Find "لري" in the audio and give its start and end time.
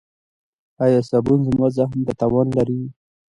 2.57-2.79